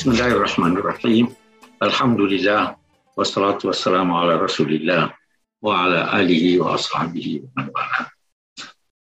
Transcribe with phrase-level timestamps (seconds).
[0.00, 1.28] Bismillahirrahmanirrahim.
[1.76, 2.72] Alhamdulillah
[3.20, 5.12] wassalatu wassalamu ala Rasulillah
[5.60, 7.44] wa ala alihi wa ashabihi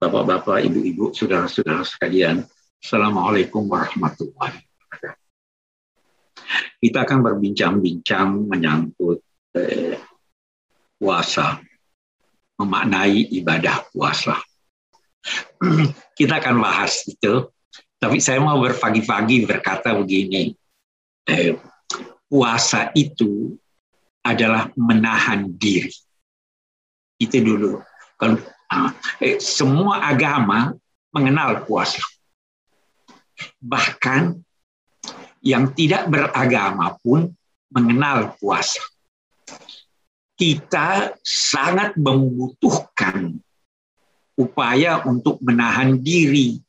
[0.01, 2.41] Bapak-bapak, ibu-ibu, saudara-saudara sekalian,
[2.81, 5.29] Assalamualaikum warahmatullahi wabarakatuh.
[6.81, 9.21] Kita akan berbincang-bincang menyangkut
[9.61, 10.01] eh,
[10.97, 11.61] puasa,
[12.57, 14.41] memaknai ibadah puasa.
[16.17, 17.45] Kita akan bahas itu,
[18.01, 20.57] tapi saya mau berpagi-pagi berkata begini,
[21.29, 21.55] eh,
[22.27, 23.55] puasa itu
[24.25, 25.93] adalah menahan diri.
[27.21, 27.85] Itu dulu.
[28.19, 28.41] Kalau
[29.23, 30.75] eh, semua agama
[31.15, 32.03] mengenal puasa
[33.59, 34.35] Bahkan
[35.43, 37.31] yang tidak beragama pun
[37.71, 38.83] mengenal puasa.
[40.39, 43.35] Kita sangat membutuhkan
[44.39, 46.63] upaya untuk menahan diri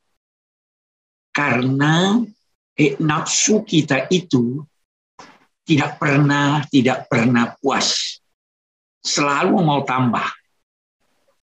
[1.30, 2.26] karena
[2.80, 4.63] eh, nafsu kita itu
[5.67, 8.17] tidak pernah tidak pernah puas
[9.03, 10.25] selalu mau tambah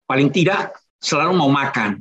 [0.08, 2.00] paling tidak selalu mau makan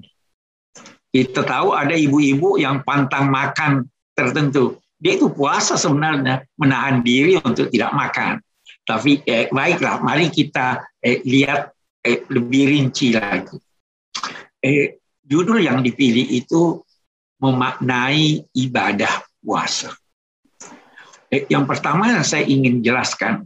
[1.17, 4.77] kita tahu ada ibu-ibu yang pantang makan tertentu.
[5.01, 8.37] Dia itu puasa sebenarnya, menahan diri untuk tidak makan.
[8.85, 11.73] Tapi eh, baiklah, mari kita eh, lihat
[12.05, 13.57] eh, lebih rinci lagi.
[14.61, 16.81] Eh, judul yang dipilih itu
[17.37, 19.93] memaknai ibadah puasa.
[21.27, 23.43] Eh, yang pertama saya ingin jelaskan,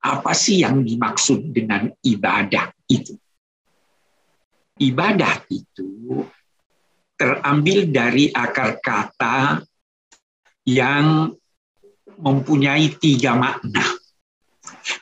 [0.00, 3.14] apa sih yang dimaksud dengan ibadah itu?
[4.78, 6.22] Ibadah itu
[7.18, 9.60] terambil dari akar kata
[10.64, 11.34] yang
[12.18, 13.82] mempunyai tiga makna.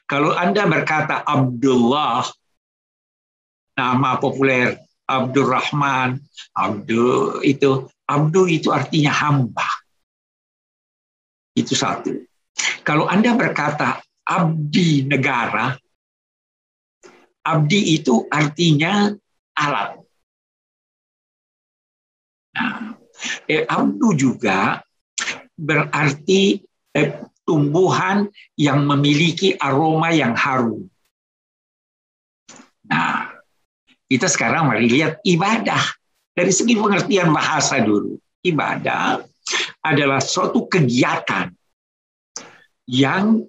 [0.08, 2.24] Kalau Anda berkata Abdullah,
[3.76, 6.18] nama populer Abdurrahman,
[6.56, 9.66] Abdul itu Abdul itu artinya hamba.
[11.56, 12.14] Itu satu.
[12.86, 15.74] Kalau Anda berkata abdi negara,
[17.42, 19.10] abdi itu artinya
[19.58, 19.98] alat.
[22.56, 22.96] Nah,
[23.50, 24.80] eh, abdu juga
[25.56, 26.62] berarti
[26.96, 27.10] eh,
[27.46, 28.26] tumbuhan
[28.58, 30.88] yang memiliki aroma yang harum.
[32.86, 33.34] Nah,
[34.06, 35.82] kita sekarang mari lihat ibadah
[36.36, 38.20] dari segi pengertian bahasa dulu.
[38.44, 39.24] Ibadah
[39.80, 41.48] adalah suatu kegiatan
[42.86, 43.42] yang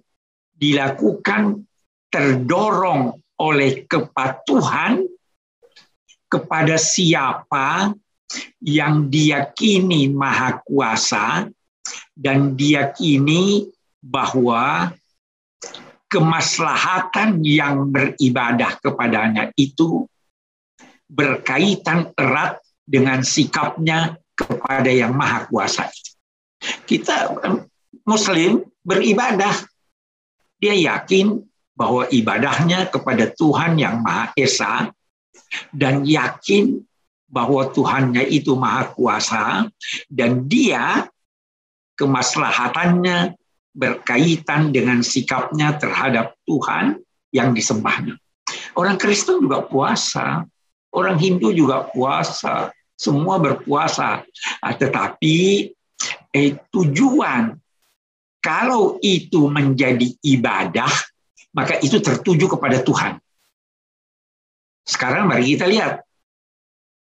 [0.56, 1.68] dilakukan
[2.10, 5.06] terdorong oleh kepatuhan
[6.32, 7.94] kepada siapa
[8.64, 11.46] yang diyakini maha kuasa
[12.18, 13.70] dan diyakini
[14.02, 14.92] bahwa
[16.10, 20.08] kemaslahatan yang beribadah kepadanya itu
[21.08, 25.92] berkaitan erat dengan sikapnya kepada yang maha kuasa.
[26.88, 27.36] Kita
[28.08, 29.54] muslim beribadah.
[30.58, 31.44] Dia yakin
[31.78, 34.90] bahwa ibadahnya kepada Tuhan yang Maha Esa
[35.70, 36.82] dan yakin
[37.30, 39.70] bahwa Tuhannya itu maha kuasa
[40.10, 41.06] dan dia
[42.00, 43.38] kemaslahatannya
[43.78, 46.98] berkaitan dengan sikapnya terhadap Tuhan
[47.30, 48.18] yang disembahnya.
[48.74, 50.48] Orang Kristen juga puasa,
[50.94, 54.24] orang Hindu juga puasa, semua berpuasa.
[54.64, 55.70] Nah, tetapi
[56.34, 57.54] eh, tujuan
[58.42, 60.90] kalau itu menjadi ibadah,
[61.52, 63.20] maka itu tertuju kepada Tuhan.
[64.88, 66.00] Sekarang mari kita lihat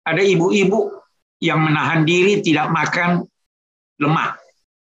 [0.03, 0.91] ada ibu-ibu
[1.39, 3.23] yang menahan diri tidak makan
[4.01, 4.35] lemak.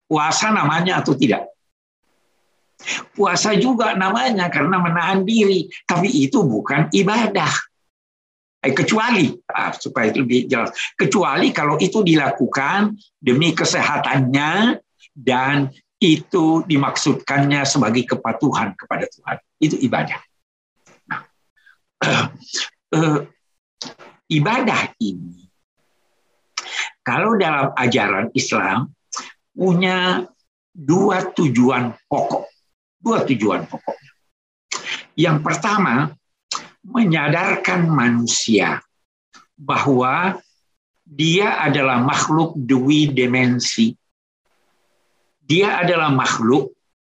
[0.08, 1.52] Puasa namanya atau tidak?
[3.12, 7.50] Puasa juga namanya karena menahan diri, tapi itu bukan ibadah.
[8.58, 14.82] Eh, kecuali ah, supaya lebih jelas, kecuali kalau itu dilakukan demi kesehatannya
[15.14, 15.70] dan
[16.02, 19.36] itu dimaksudkannya sebagai kepatuhan kepada Tuhan.
[19.62, 20.18] Itu ibadah.
[21.06, 21.22] Nah,
[22.02, 22.26] uh,
[24.38, 25.46] ibadah ini
[27.06, 28.90] kalau dalam ajaran Islam
[29.54, 30.26] punya
[30.74, 32.50] dua tujuan pokok.
[32.98, 33.98] Dua tujuan pokok.
[35.14, 36.17] Yang pertama,
[36.88, 38.80] menyadarkan manusia
[39.54, 40.40] bahwa
[41.04, 43.92] dia adalah makhluk dwi dimensi.
[45.44, 46.72] Dia adalah makhluk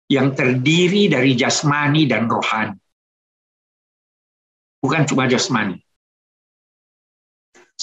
[0.10, 2.78] yang terdiri dari jasmani dan rohani.
[4.82, 5.84] Bukan cuma jasmani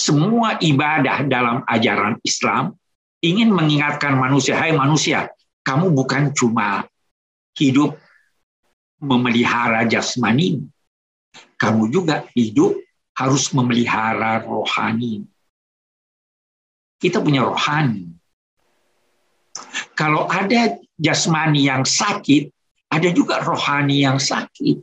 [0.01, 2.73] semua ibadah dalam ajaran Islam
[3.21, 5.29] ingin mengingatkan manusia, hai manusia,
[5.67, 6.89] kamu bukan cuma
[7.59, 7.99] hidup
[9.01, 10.65] memelihara jasmani,
[11.61, 12.79] kamu juga hidup
[13.17, 15.29] harus memelihara rohani.
[17.01, 18.09] Kita punya rohani.
[19.93, 22.49] Kalau ada jasmani yang sakit,
[22.89, 24.81] ada juga rohani yang sakit.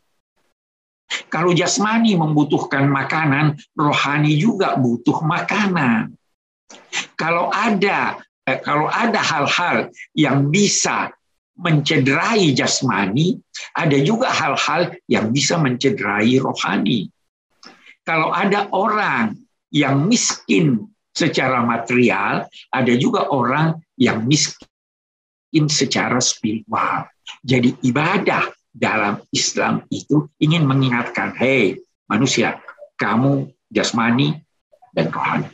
[1.32, 6.14] Kalau jasmani membutuhkan makanan, rohani juga butuh makanan.
[7.16, 11.16] Kalau ada eh, kalau ada hal-hal yang bisa
[11.58, 13.38] mencederai jasmani,
[13.74, 17.10] ada juga hal-hal yang bisa mencederai rohani.
[18.06, 19.36] Kalau ada orang
[19.74, 27.10] yang miskin secara material, ada juga orang yang miskin secara spiritual.
[27.42, 32.62] Jadi ibadah dalam Islam itu ingin mengingatkan, hei manusia,
[33.02, 34.38] kamu jasmani
[34.94, 35.50] dan rohani.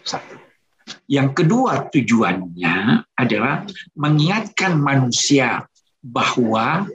[0.00, 0.45] Satu.
[1.06, 3.66] Yang kedua tujuannya adalah
[3.98, 5.66] mengingatkan manusia
[6.02, 6.86] bahwa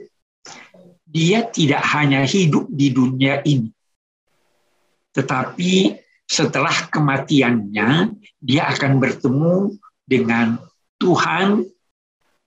[1.04, 3.68] dia tidak hanya hidup di dunia ini,
[5.12, 9.76] tetapi setelah kematiannya dia akan bertemu
[10.08, 10.56] dengan
[10.96, 11.68] Tuhan,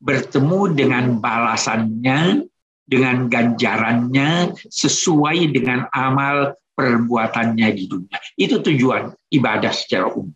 [0.02, 2.50] bertemu dengan balasannya,
[2.86, 8.18] dengan ganjarannya sesuai dengan amal perbuatannya di dunia.
[8.34, 10.34] Itu tujuan ibadah secara umum.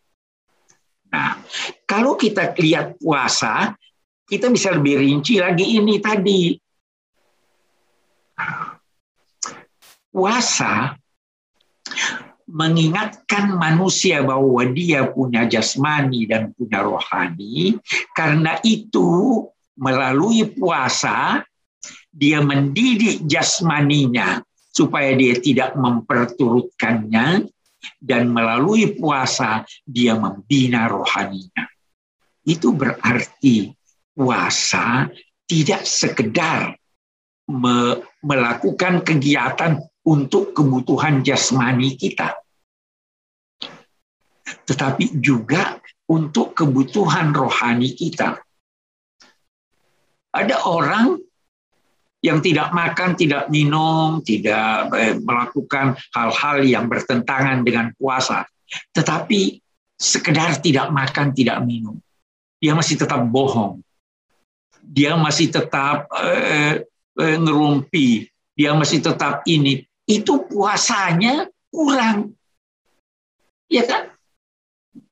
[1.10, 1.42] Nah,
[1.90, 3.74] kalau kita lihat puasa,
[4.30, 6.54] kita bisa lebih rinci lagi ini tadi.
[10.10, 10.94] Puasa
[12.50, 17.78] mengingatkan manusia bahwa dia punya jasmani dan punya rohani.
[18.18, 19.46] Karena itu,
[19.78, 21.46] melalui puasa,
[22.10, 24.42] dia mendidik jasmaninya
[24.74, 27.50] supaya dia tidak memperturutkannya
[28.00, 31.68] dan melalui puasa dia membina rohaninya.
[32.44, 33.72] Itu berarti
[34.16, 35.08] puasa
[35.48, 36.76] tidak sekedar
[37.50, 42.36] me melakukan kegiatan untuk kebutuhan jasmani kita,
[44.68, 45.80] tetapi juga
[46.10, 48.38] untuk kebutuhan rohani kita.
[50.30, 51.29] Ada orang
[52.20, 58.44] yang tidak makan, tidak minum, tidak eh, melakukan hal-hal yang bertentangan dengan puasa,
[58.92, 59.64] tetapi
[59.96, 61.96] sekedar tidak makan, tidak minum,
[62.60, 63.80] dia masih tetap bohong,
[64.84, 66.84] dia masih tetap eh,
[67.16, 72.36] eh, ngerumpi, dia masih tetap ini, itu puasanya kurang,
[73.72, 74.12] ya kan?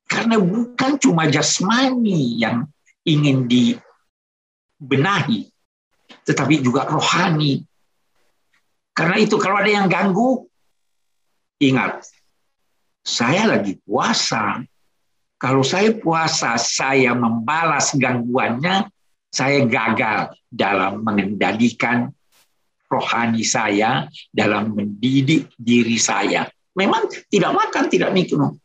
[0.08, 2.68] Karena bukan cuma jasmani yang
[3.04, 5.48] ingin dibenahi,
[6.28, 7.64] tetapi juga rohani.
[8.92, 10.44] Karena itu kalau ada yang ganggu,
[11.64, 12.04] ingat,
[13.00, 14.60] saya lagi puasa.
[15.38, 18.90] Kalau saya puasa, saya membalas gangguannya,
[19.32, 22.12] saya gagal dalam mengendalikan
[22.90, 26.44] rohani saya, dalam mendidik diri saya.
[26.74, 28.58] Memang tidak makan, tidak minum.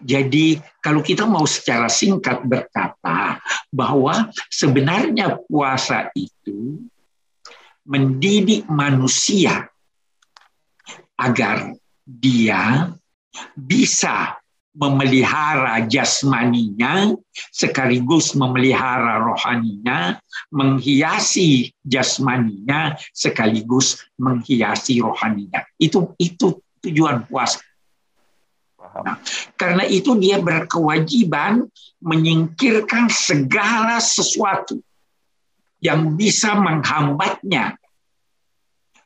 [0.00, 3.40] Jadi kalau kita mau secara singkat berkata
[3.72, 6.80] bahwa sebenarnya puasa itu
[7.84, 9.68] mendidik manusia
[11.20, 12.90] agar dia
[13.54, 14.38] bisa
[14.74, 17.14] memelihara jasmaninya
[17.54, 20.18] sekaligus memelihara rohaninya,
[20.50, 25.62] menghiasi jasmaninya sekaligus menghiasi rohaninya.
[25.78, 27.62] Itu itu tujuan puasa.
[29.02, 29.18] Nah,
[29.58, 31.66] karena itu dia berkewajiban
[31.98, 34.78] menyingkirkan segala sesuatu
[35.82, 37.74] yang bisa menghambatnya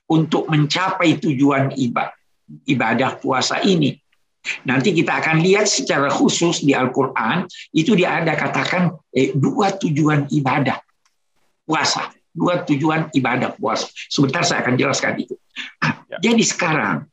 [0.08, 2.16] untuk mencapai tujuan ibadah,
[2.68, 3.96] ibadah puasa ini.
[4.64, 7.44] Nanti kita akan lihat secara khusus di Al-Quran,
[7.76, 10.80] itu dia ada katakan eh, dua tujuan ibadah
[11.68, 12.08] puasa.
[12.32, 13.90] Dua tujuan ibadah puasa.
[14.08, 15.34] Sebentar saya akan jelaskan itu.
[16.08, 16.32] Ya.
[16.32, 17.04] Jadi sekarang,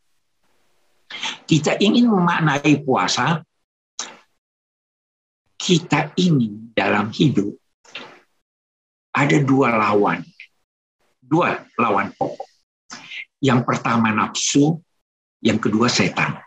[1.45, 3.43] kita ingin memaknai puasa,
[5.55, 7.55] kita ini dalam hidup
[9.15, 10.21] ada dua lawan.
[11.23, 12.45] Dua lawan pokok.
[13.39, 14.77] Yang pertama nafsu,
[15.39, 16.37] yang kedua setan.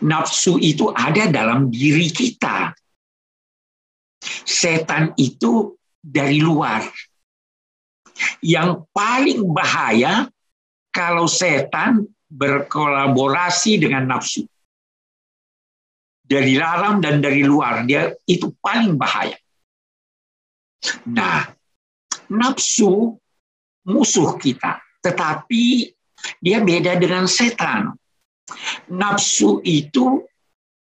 [0.00, 2.72] Nafsu itu ada dalam diri kita.
[4.48, 6.88] Setan itu dari luar.
[8.40, 10.28] Yang paling bahaya
[10.92, 14.46] kalau setan berkolaborasi dengan nafsu.
[16.30, 19.34] Dari dalam dan dari luar, dia itu paling bahaya.
[21.10, 21.42] Nah,
[22.30, 23.18] nafsu
[23.90, 25.90] musuh kita, tetapi
[26.38, 27.90] dia beda dengan setan.
[28.94, 30.22] Nafsu itu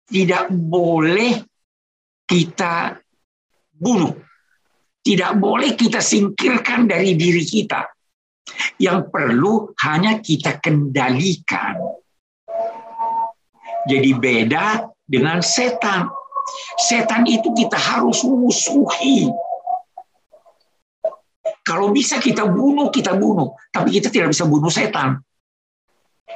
[0.08, 1.44] tidak boleh
[2.24, 2.96] kita
[3.76, 4.16] bunuh.
[5.06, 7.95] Tidak boleh kita singkirkan dari diri kita.
[8.78, 11.80] Yang perlu hanya kita kendalikan.
[13.86, 16.10] Jadi beda dengan setan.
[16.78, 19.30] Setan itu kita harus musuhi.
[21.66, 23.54] Kalau bisa kita bunuh, kita bunuh.
[23.74, 25.22] Tapi kita tidak bisa bunuh setan.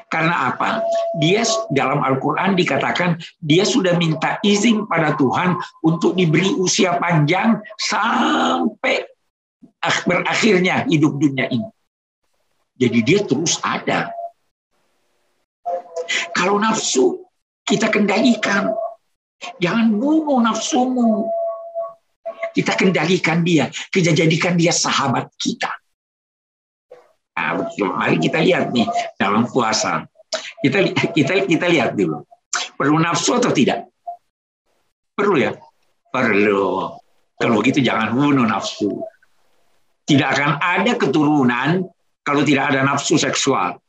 [0.09, 0.81] Karena apa?
[1.21, 9.05] Dia dalam Al-Quran dikatakan dia sudah minta izin pada Tuhan untuk diberi usia panjang sampai
[10.05, 11.69] berakhirnya hidup dunia ini.
[12.79, 14.09] Jadi dia terus ada.
[16.31, 17.27] Kalau nafsu
[17.67, 18.71] kita kendalikan.
[19.59, 21.27] Jangan bunuh nafsumu.
[22.55, 23.69] Kita kendalikan dia.
[23.69, 25.69] Kita jadikan dia sahabat kita.
[27.39, 27.63] Nah,
[27.95, 30.03] mari kita lihat nih dalam puasa.
[30.59, 32.19] Kita kita kita lihat dulu.
[32.75, 33.87] Perlu nafsu atau tidak?
[35.15, 35.55] Perlu ya?
[36.11, 36.95] Perlu.
[37.39, 38.99] Kalau gitu jangan bunuh nafsu.
[40.03, 41.87] Tidak akan ada keturunan
[42.29, 43.81] kalau tidak ada nafsu seksual.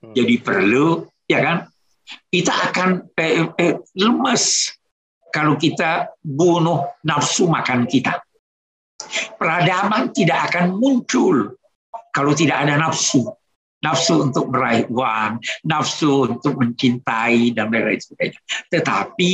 [0.00, 0.16] Hmm.
[0.16, 1.68] Jadi perlu, ya kan?
[2.32, 4.72] Kita akan eh, eh, lemes
[5.28, 8.16] kalau kita bunuh nafsu makan kita.
[9.36, 11.52] Peradaban tidak akan muncul
[12.16, 13.28] kalau tidak ada nafsu.
[13.80, 18.40] Nafsu untuk meraih uang, nafsu untuk mencintai, dan lain-lain sebagainya.
[18.68, 19.32] Tetapi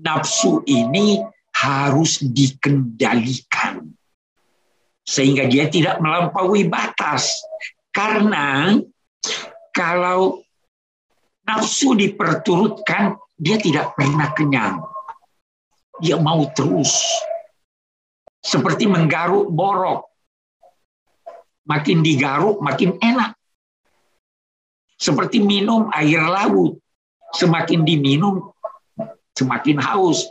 [0.00, 1.20] nafsu ini
[1.52, 3.84] harus dikendalikan.
[5.04, 7.44] Sehingga dia tidak melampaui batas.
[7.92, 8.74] Karena
[9.70, 10.40] kalau
[11.44, 14.80] nafsu diperturutkan, dia tidak pernah kenyang.
[16.00, 16.98] Dia mau terus.
[18.44, 20.14] Seperti menggaruk borok
[21.64, 23.36] makin digaruk makin enak.
[24.94, 26.78] Seperti minum air laut,
[27.34, 28.54] semakin diminum
[29.34, 30.22] semakin haus.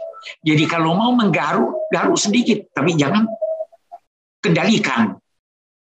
[0.48, 3.28] Jadi kalau mau menggaruk, garuk sedikit, tapi jangan
[4.44, 5.16] kendalikan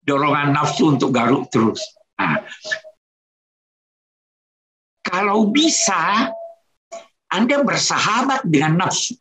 [0.08, 1.84] dorongan nafsu untuk garuk terus.
[2.16, 2.39] Nah,
[5.04, 6.32] kalau bisa,
[7.27, 9.20] Anda bersahabat dengan nafsu.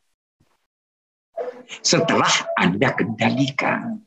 [1.83, 3.99] Setelah Anda kendalikan.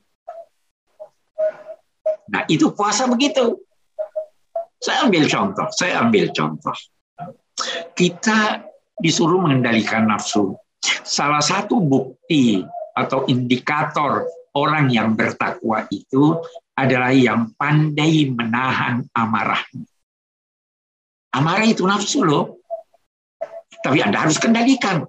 [2.31, 3.59] Nah, itu puasa begitu.
[4.79, 6.77] Saya ambil contoh, saya ambil contoh.
[7.91, 8.63] Kita
[8.95, 10.55] disuruh mengendalikan nafsu.
[11.03, 12.63] Salah satu bukti
[12.95, 14.23] atau indikator
[14.55, 16.37] orang yang bertakwa itu
[16.73, 19.61] adalah yang pandai menahan amarah.
[21.35, 22.63] Amarah itu nafsu loh.
[23.83, 25.05] Tapi Anda harus kendalikan.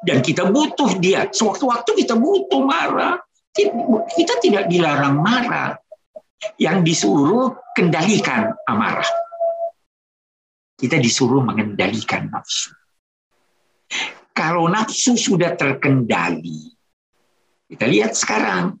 [0.00, 1.28] Dan kita butuh dia.
[1.28, 3.20] Sewaktu-waktu kita butuh marah.
[4.16, 5.76] Kita tidak dilarang marah
[6.56, 9.06] yang disuruh kendalikan amarah.
[10.80, 12.72] Kita disuruh mengendalikan nafsu.
[14.32, 16.72] Kalau nafsu sudah terkendali,
[17.70, 18.74] kita lihat sekarang,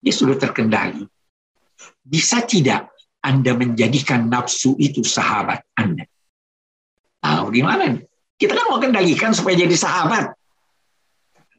[0.00, 1.04] dia sudah terkendali.
[2.00, 2.88] Bisa tidak
[3.20, 6.08] Anda menjadikan nafsu itu sahabat Anda?
[7.20, 8.00] Ah, gimana?
[8.40, 10.32] Kita kan mau kendalikan supaya jadi sahabat.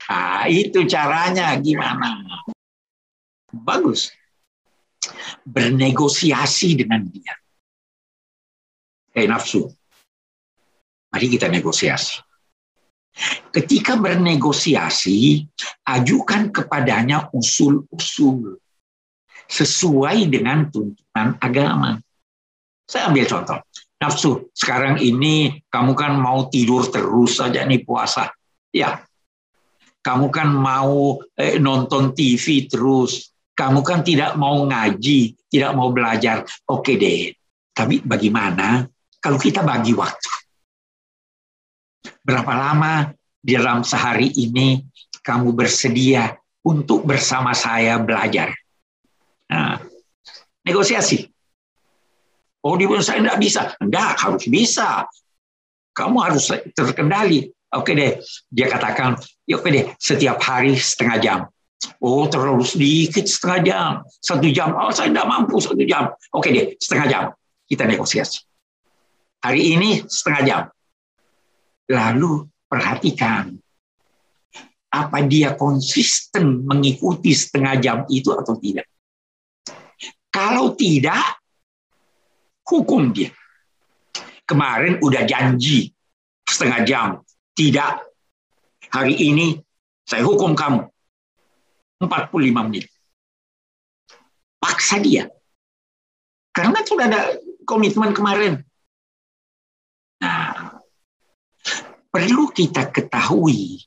[0.09, 2.21] Ah, itu caranya gimana?
[3.53, 4.09] Bagus
[5.45, 7.33] bernegosiasi dengan dia.
[9.15, 9.69] Eh nafsu,
[11.13, 12.19] mari kita negosiasi.
[13.51, 15.47] Ketika bernegosiasi,
[15.87, 18.59] ajukan kepadanya usul-usul
[19.47, 21.95] sesuai dengan tuntunan agama.
[22.83, 23.59] Saya ambil contoh.
[23.95, 28.27] Nafsu, sekarang ini kamu kan mau tidur terus saja nih puasa.
[28.75, 28.99] Ya,
[30.03, 36.43] kamu kan mau eh, nonton TV terus kamu kan tidak mau ngaji, tidak mau belajar.
[36.67, 37.31] Oke deh,
[37.71, 38.83] tapi bagaimana
[39.23, 40.44] kalau kita bagi waktu?
[42.25, 43.13] Berapa lama
[43.45, 44.81] dalam sehari ini
[45.21, 46.33] kamu bersedia
[46.65, 48.49] untuk bersama saya belajar?
[49.53, 49.77] Nah,
[50.65, 51.29] negosiasi.
[52.65, 53.61] Oh, di saya tidak bisa.
[53.77, 55.05] Enggak, harus bisa.
[55.93, 57.45] Kamu harus terkendali.
[57.77, 58.17] Oke deh,
[58.49, 61.39] dia katakan, ya oke deh, setiap hari setengah jam.
[61.99, 63.89] Oh terlalu sedikit setengah jam,
[64.23, 64.73] satu jam.
[64.73, 66.09] Oh saya tidak mampu satu jam.
[66.31, 67.23] Oke deh, setengah jam.
[67.67, 68.41] Kita negosiasi.
[69.43, 70.61] Hari ini setengah jam.
[71.89, 73.53] Lalu perhatikan
[74.95, 78.87] apa dia konsisten mengikuti setengah jam itu atau tidak.
[80.31, 81.39] Kalau tidak,
[82.67, 83.31] hukum dia.
[84.47, 85.91] Kemarin udah janji
[86.47, 87.07] setengah jam,
[87.55, 88.03] tidak.
[88.91, 89.59] Hari ini
[90.07, 90.87] saya hukum kamu
[91.99, 92.85] 45 menit.
[94.61, 95.27] Paksa dia.
[96.55, 97.21] Karena sudah ada
[97.67, 98.63] komitmen kemarin.
[100.23, 100.79] Nah,
[102.15, 103.83] perlu kita ketahui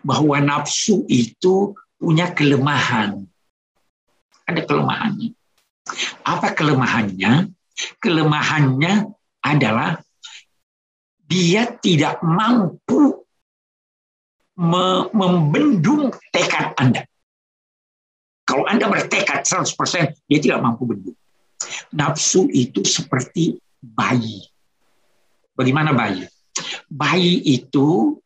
[0.00, 3.20] bahwa nafsu itu punya kelemahan.
[4.48, 5.36] Ada kelemahannya.
[6.24, 7.52] Apa kelemahannya?
[8.00, 9.12] Kelemahannya
[9.44, 10.00] adalah
[11.28, 13.20] dia tidak mampu
[15.12, 17.04] membendung tekad Anda.
[18.48, 21.18] Kalau Anda bertekad 100%, dia tidak mampu bendung.
[21.92, 24.48] Nafsu itu seperti bayi.
[25.52, 26.24] Bagaimana bayi?
[26.88, 28.18] Bayi itu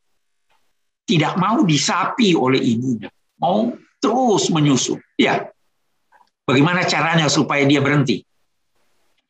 [1.10, 3.10] tidak mau disapi oleh ibunya,
[3.42, 4.94] mau terus menyusu.
[5.18, 5.50] Ya,
[6.46, 8.22] bagaimana caranya supaya dia berhenti?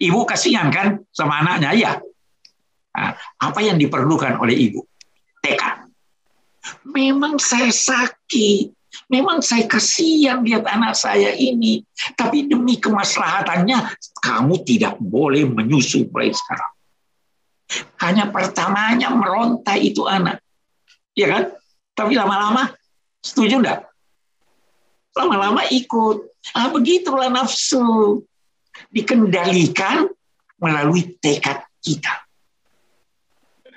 [0.00, 1.93] Ibu kasihan kan sama anaknya, ya.
[2.97, 4.85] Nah, apa yang diperlukan oleh ibu?
[5.40, 5.88] Tekad.
[6.85, 8.73] Memang saya sakit,
[9.09, 11.81] memang saya kasihan lihat anak saya ini,
[12.17, 16.73] tapi demi kemaslahatannya kamu tidak boleh menyusu mulai sekarang.
[18.03, 20.43] Hanya pertamanya meronta itu anak,
[21.15, 21.43] ya kan?
[21.95, 22.75] Tapi lama-lama
[23.23, 23.87] setuju enggak?
[25.15, 26.19] Lama-lama ikut.
[26.57, 28.23] Ah, begitulah nafsu.
[28.91, 30.09] Dikendalikan
[30.59, 32.27] melalui tekad kita.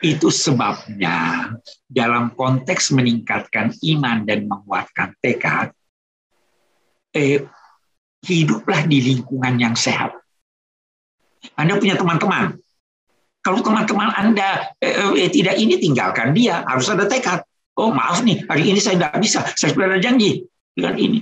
[0.04, 1.48] Itu sebabnya
[1.88, 5.72] dalam konteks meningkatkan iman dan menguatkan tekad,
[7.16, 7.40] eh,
[8.24, 10.12] hiduplah di lingkungan yang sehat.
[11.56, 12.60] Anda punya teman-teman.
[13.44, 16.64] Kalau teman-teman Anda eh, eh, tidak ini, tinggalkan dia.
[16.64, 17.44] Harus ada tekad.
[17.76, 19.44] Oh maaf nih, hari ini saya nggak bisa.
[19.60, 21.20] Saya sudah ada janji dengan ini.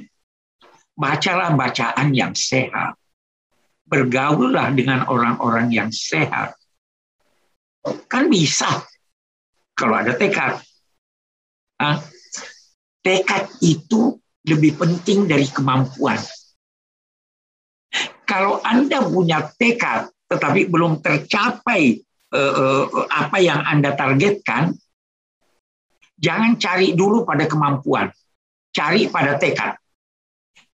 [0.94, 2.94] Bacalah bacaan yang sehat.
[3.90, 6.54] Bergaullah dengan orang-orang yang sehat.
[8.06, 8.70] Kan bisa
[9.74, 10.62] kalau ada tekad.
[11.82, 11.98] Nah,
[13.02, 16.22] tekad itu lebih penting dari kemampuan.
[18.30, 22.00] Kalau Anda punya tekad tetapi belum tercapai
[22.32, 24.76] uh, uh, apa yang Anda targetkan,
[26.22, 28.14] Jangan cari dulu pada kemampuan,
[28.70, 29.74] cari pada tekad.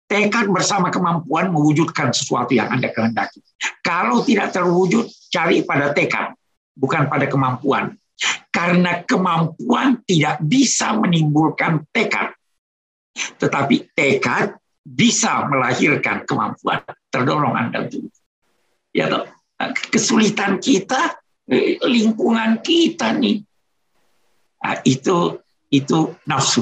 [0.08, 3.40] Tekad bersama kemampuan mewujudkan sesuatu yang Anda kehendaki.
[3.80, 6.36] Kalau tidak terwujud, cari pada tekad,
[6.76, 7.96] bukan pada kemampuan.
[8.52, 12.36] Karena kemampuan tidak bisa menimbulkan tekad.
[13.16, 16.84] Tetapi tekad bisa melahirkan kemampuan.
[17.08, 18.12] Terdorong Anda dulu.
[18.92, 19.08] Ya?
[19.92, 21.16] Kesulitan kita,
[21.81, 23.48] lingkungan kita nih
[24.68, 25.40] Nah, itu
[25.72, 26.60] itu nafsu.